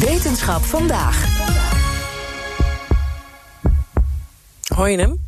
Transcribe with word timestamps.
Wetenschap 0.00 0.62
vandaag. 0.62 1.24
Hoor 4.74 4.90
je 4.90 4.98
hem, 4.98 5.18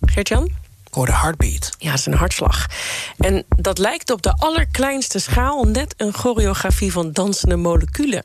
Geert-Jan? 0.00 0.44
Ik 0.86 0.94
hoor 0.94 1.06
de 1.06 1.12
heartbeat. 1.12 1.70
Ja, 1.78 1.90
het 1.90 1.98
is 1.98 2.06
een 2.06 2.14
hartslag. 2.14 2.66
En 3.18 3.44
dat 3.48 3.78
lijkt 3.78 4.10
op 4.10 4.22
de 4.22 4.32
allerkleinste 4.32 5.18
schaal 5.18 5.64
net 5.64 5.94
een 5.96 6.12
choreografie 6.12 6.92
van 6.92 7.12
dansende 7.12 7.56
moleculen. 7.56 8.24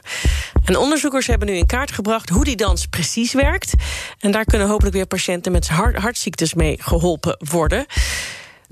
En 0.65 0.77
onderzoekers 0.77 1.27
hebben 1.27 1.47
nu 1.47 1.53
in 1.53 1.65
kaart 1.65 1.91
gebracht 1.91 2.29
hoe 2.29 2.43
die 2.43 2.55
dans 2.55 2.85
precies 2.85 3.33
werkt. 3.33 3.73
En 4.19 4.31
daar 4.31 4.45
kunnen 4.45 4.67
hopelijk 4.67 4.95
weer 4.95 5.07
patiënten 5.07 5.51
met 5.51 5.67
hart 5.67 5.95
hartziektes 5.95 6.53
mee 6.53 6.77
geholpen 6.81 7.37
worden. 7.49 7.85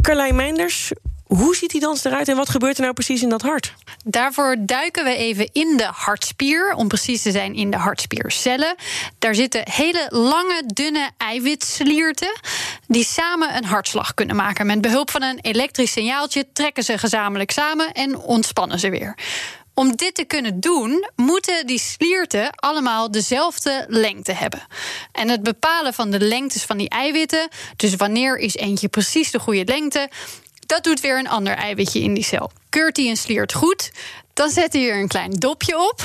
Carlijn 0.02 0.36
Meinders, 0.36 0.92
hoe 1.36 1.56
ziet 1.56 1.72
die 1.72 1.82
dans 1.82 2.04
eruit 2.04 2.28
en 2.28 2.36
wat 2.36 2.50
gebeurt 2.50 2.76
er 2.76 2.82
nou 2.82 2.94
precies 2.94 3.22
in 3.22 3.30
dat 3.30 3.42
hart? 3.42 3.74
Daarvoor 4.04 4.56
duiken 4.60 5.04
we 5.04 5.16
even 5.16 5.50
in 5.52 5.78
de 5.78 5.88
hartspier, 5.92 6.74
om 6.74 6.88
precies 6.88 7.22
te 7.22 7.32
zijn 7.32 7.56
in 7.56 7.72
de 7.72 7.78
hartspiercellen. 7.78 8.76
Daar 9.20 9.36
zitten 9.36 9.72
hele 9.72 10.08
lange, 10.10 10.64
dunne 10.66 11.10
eiwitslierten 11.18 12.40
die 12.88 13.04
samen 13.04 13.56
een 13.56 13.66
hartslag 13.66 14.14
kunnen 14.14 14.36
maken. 14.36 14.66
Met 14.66 14.82
behulp 14.82 15.12
van 15.12 15.22
een 15.22 15.40
elektrisch 15.42 15.92
signaaltje 15.92 16.46
trekken 16.54 16.84
ze 16.84 16.98
gezamenlijk 16.98 17.52
samen 17.52 17.92
en 17.92 18.18
ontspannen 18.18 18.80
ze 18.80 18.90
weer. 18.90 19.18
Om 19.74 19.96
dit 19.96 20.16
te 20.16 20.24
kunnen 20.24 20.60
doen, 20.60 21.10
moeten 21.16 21.68
die 21.68 21.80
slierten 21.80 22.50
allemaal 22.56 23.12
dezelfde 23.12 23.86
lengte 23.88 24.32
hebben. 24.32 24.68
En 25.12 25.30
het 25.30 25.44
bepalen 25.44 25.94
van 25.94 26.12
de 26.12 26.20
lengtes 26.20 26.64
van 26.64 26.78
die 26.78 26.90
eiwitten, 26.90 27.48
dus 27.76 27.96
wanneer 27.96 28.38
is 28.38 28.56
eentje 28.56 28.88
precies 28.88 29.32
de 29.32 29.40
goede 29.40 29.66
lengte, 29.66 30.10
dat 30.66 30.84
doet 30.84 31.00
weer 31.00 31.20
een 31.20 31.30
ander 31.30 31.56
eiwitje 31.56 32.00
in 32.00 32.14
die 32.14 32.24
cel. 32.24 32.52
Keurt 32.70 32.96
die 32.96 33.10
een 33.10 33.18
sliert 33.18 33.54
goed, 33.54 33.92
dan 34.34 34.50
zet 34.50 34.74
hij 34.74 34.90
er 34.90 35.00
een 35.00 35.08
klein 35.08 35.32
dopje 35.32 35.80
op. 35.90 36.04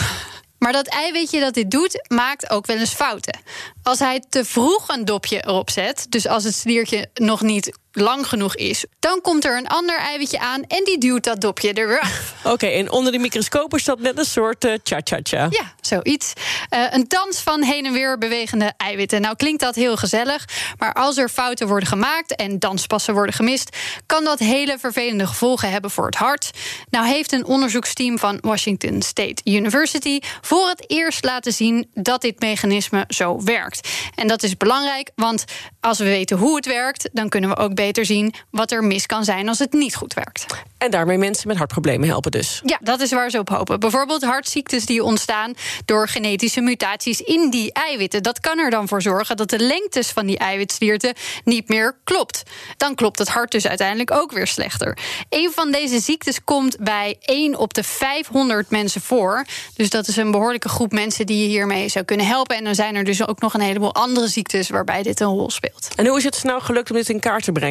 Maar 0.58 0.72
dat 0.72 0.86
eiwitje 0.86 1.41
dat 1.41 1.55
dit 1.55 1.70
doet, 1.70 2.05
maakt 2.08 2.50
ook 2.50 2.67
wel 2.67 2.77
eens 2.77 2.94
fouten. 2.94 3.41
Als 3.83 3.98
hij 3.98 4.25
te 4.28 4.44
vroeg 4.44 4.89
een 4.89 5.05
dopje 5.05 5.47
erop 5.47 5.70
zet, 5.70 6.06
dus 6.08 6.27
als 6.27 6.44
het 6.44 6.55
sliertje 6.55 7.08
nog 7.14 7.41
niet 7.41 7.72
lang 7.92 8.27
genoeg 8.27 8.56
is, 8.56 8.84
dan 8.98 9.20
komt 9.20 9.44
er 9.44 9.56
een 9.56 9.66
ander 9.66 9.98
eiwitje 9.98 10.38
aan 10.38 10.62
en 10.62 10.84
die 10.84 10.98
duwt 10.98 11.24
dat 11.24 11.41
dopje 11.41 11.72
er 11.72 11.88
weer 11.88 12.00
af. 12.00 12.34
Oké, 12.52 12.66
en 12.66 12.91
onder 12.91 13.12
de 13.12 13.19
microscoop 13.19 13.74
is 13.74 13.84
dat 13.84 13.98
net 13.98 14.19
een 14.19 14.24
soort 14.24 14.64
uh, 14.64 14.74
cha-cha-cha. 14.83 15.46
Ja, 15.50 15.72
zoiets. 15.80 16.33
Uh, 16.74 16.86
een 16.91 17.05
dans 17.08 17.41
van 17.41 17.62
heen 17.62 17.86
en 17.86 17.92
weer 17.92 18.18
bewegende 18.18 18.72
eiwitten. 18.77 19.20
Nou 19.20 19.36
klinkt 19.36 19.61
dat 19.61 19.74
heel 19.74 19.96
gezellig, 19.96 20.44
maar 20.78 20.92
als 20.92 21.16
er 21.16 21.28
fouten 21.28 21.66
worden 21.66 21.88
gemaakt 21.88 22.36
en 22.36 22.58
danspassen 22.58 23.14
worden 23.14 23.34
gemist, 23.34 23.77
kan 24.06 24.24
dat 24.24 24.38
hele 24.38 24.78
vervelende 24.78 25.27
gevolgen 25.27 25.70
hebben 25.70 25.91
voor 25.91 26.06
het 26.06 26.14
hart. 26.14 26.50
Nou 26.91 27.06
heeft 27.06 27.33
een 27.33 27.44
onderzoeksteam 27.44 28.18
van 28.18 28.38
Washington 28.41 29.02
State 29.02 29.42
University 29.44 30.18
voor 30.41 30.68
het 30.68 30.84
eerst 30.86 31.24
laten 31.24 31.52
zien 31.52 31.91
dat 31.94 32.20
dit 32.20 32.41
mechanisme 32.41 33.05
zo 33.08 33.42
werkt. 33.42 33.88
En 34.14 34.28
dat 34.28 34.42
is 34.42 34.56
belangrijk, 34.56 35.11
want 35.14 35.44
als 35.80 35.98
we 35.98 36.05
weten 36.05 36.36
hoe 36.36 36.56
het 36.56 36.66
werkt, 36.66 37.08
dan 37.12 37.28
kunnen 37.28 37.50
we 37.50 37.56
ook 37.56 37.74
beter 37.81 38.05
zien 38.07 38.35
wat 38.51 38.70
er 38.70 38.85
mis 38.85 39.07
kan 39.07 39.24
zijn 39.24 39.48
als 39.48 39.58
het 39.58 39.73
niet 39.73 39.95
goed 39.95 40.14
werkt. 40.14 40.46
En 40.79 40.91
daarmee 40.91 41.18
mensen 41.18 41.48
met 41.48 41.57
hartproblemen 41.57 42.08
helpen 42.08 42.30
dus. 42.30 42.61
Ja, 42.64 42.79
dat 42.83 43.01
is 43.01 43.13
waar 43.13 43.30
ze 43.30 43.39
op 43.39 43.48
hopen. 43.48 43.80
Bijvoorbeeld 43.80 44.24
hartziektes 44.24 44.86
die 44.86 45.05
ontstaan 45.05 45.55
door 45.85 46.08
genetische 46.08 46.61
mutaties 46.61 47.20
in 47.20 47.51
die 47.51 47.73
eiwitten. 47.73 48.23
Dat 48.23 48.40
kan 48.40 48.58
er 48.58 48.70
dan 48.70 48.89
voor 48.89 49.02
zorgen 49.02 49.36
dat 49.36 49.51
de 49.51 49.58
lengtes 49.58 50.11
van 50.11 50.27
die 50.27 50.39
eiwitslierten 50.39 51.14
niet 51.45 51.69
meer 51.69 51.96
klopt. 52.05 52.42
Dan 52.77 52.95
klopt 52.95 53.19
het 53.19 53.29
hart 53.29 53.51
dus 53.51 53.67
uiteindelijk 53.67 54.11
ook 54.11 54.33
weer 54.33 54.46
slechter. 54.46 54.98
Een 55.29 55.51
van 55.55 55.70
deze 55.70 56.01
ziektes 56.01 56.45
komt 56.45 56.77
bij 56.79 57.17
1 57.20 57.57
op 57.57 57.74
de 57.74 57.85
500 57.85 58.70
mensen 58.70 59.01
voor. 59.01 59.45
Dus 59.74 59.90
dat 59.90 60.08
is 60.08 60.17
een 60.17 60.30
behoorlijke 60.30 60.69
groep 60.69 60.92
mensen 60.92 61.27
die 61.27 61.42
je 61.42 61.48
hiermee 61.48 61.89
zou 61.89 62.05
kunnen 62.05 62.27
helpen. 62.27 62.57
En 62.57 62.64
dan 62.64 62.74
zijn 62.74 62.95
er 62.95 63.05
dus 63.05 63.27
ook 63.27 63.40
nog 63.40 63.55
een 63.55 63.61
heleboel 63.61 63.95
andere 63.95 64.29
ziektes 64.29 64.69
waarbij 64.69 65.02
dit 65.02 65.20
een 65.20 65.27
rol 65.27 65.51
speelt. 65.51 65.89
En 65.96 66.07
hoe 66.07 66.19
is 66.19 66.24
het 66.24 66.42
nou 66.42 66.63
gelukt 66.63 66.90
om 66.90 66.96
dit 66.96 67.08
in 67.08 67.20
kaart 67.20 67.45
te 67.45 67.52
brengen? 67.52 67.70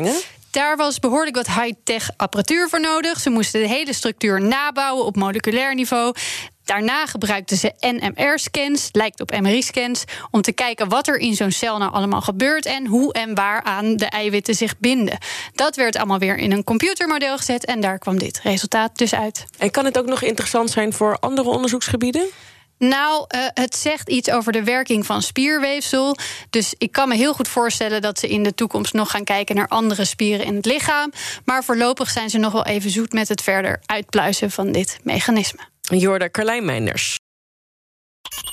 Daar 0.51 0.77
was 0.77 0.99
behoorlijk 0.99 1.35
wat 1.35 1.47
high-tech 1.47 2.09
apparatuur 2.17 2.69
voor 2.69 2.79
nodig. 2.79 3.19
Ze 3.19 3.29
moesten 3.29 3.61
de 3.61 3.67
hele 3.67 3.93
structuur 3.93 4.41
nabouwen 4.41 5.05
op 5.05 5.15
moleculair 5.15 5.75
niveau. 5.75 6.15
Daarna 6.63 7.05
gebruikten 7.05 7.57
ze 7.57 7.73
NMR-scans, 7.79 8.89
lijkt 8.91 9.21
op 9.21 9.39
MRI-scans, 9.39 10.03
om 10.31 10.41
te 10.41 10.51
kijken 10.51 10.89
wat 10.89 11.07
er 11.07 11.17
in 11.17 11.35
zo'n 11.35 11.51
cel 11.51 11.77
nou 11.77 11.91
allemaal 11.93 12.21
gebeurt 12.21 12.65
en 12.65 12.85
hoe 12.85 13.13
en 13.13 13.35
waaraan 13.35 13.95
de 13.95 14.05
eiwitten 14.05 14.55
zich 14.55 14.77
binden. 14.77 15.17
Dat 15.53 15.75
werd 15.75 15.97
allemaal 15.97 16.19
weer 16.19 16.37
in 16.37 16.51
een 16.51 16.63
computermodel 16.63 17.37
gezet 17.37 17.65
en 17.65 17.79
daar 17.79 17.99
kwam 17.99 18.17
dit 18.17 18.39
resultaat 18.43 18.97
dus 18.97 19.13
uit. 19.15 19.45
En 19.57 19.71
kan 19.71 19.85
het 19.85 19.97
ook 19.97 20.05
nog 20.05 20.21
interessant 20.21 20.69
zijn 20.69 20.93
voor 20.93 21.17
andere 21.19 21.49
onderzoeksgebieden? 21.49 22.29
Nou, 22.79 23.25
uh, 23.35 23.45
het 23.53 23.75
zegt 23.75 24.09
iets 24.09 24.31
over 24.31 24.51
de 24.51 24.63
werking 24.63 25.05
van 25.05 25.21
spierweefsel. 25.21 26.15
Dus 26.49 26.73
ik 26.77 26.91
kan 26.91 27.07
me 27.07 27.15
heel 27.15 27.33
goed 27.33 27.47
voorstellen 27.47 28.01
dat 28.01 28.19
ze 28.19 28.27
in 28.27 28.43
de 28.43 28.53
toekomst 28.53 28.93
nog 28.93 29.11
gaan 29.11 29.23
kijken 29.23 29.55
naar 29.55 29.67
andere 29.67 30.05
spieren 30.05 30.45
in 30.45 30.55
het 30.55 30.65
lichaam. 30.65 31.11
Maar 31.45 31.63
voorlopig 31.63 32.09
zijn 32.09 32.29
ze 32.29 32.37
nog 32.37 32.51
wel 32.51 32.65
even 32.65 32.89
zoet 32.89 33.13
met 33.13 33.27
het 33.27 33.41
verder 33.41 33.79
uitpluizen 33.85 34.51
van 34.51 34.71
dit 34.71 34.99
mechanisme. 35.03 35.59
Jorda 35.81 36.29
Carlijn 36.29 36.65
Meinders. 36.65 37.18